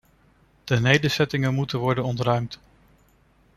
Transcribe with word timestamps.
De 0.63 0.79
nederzettingen 0.79 1.53
moeten 1.53 1.79
worden 1.79 2.03
ontruimd. 2.03 2.59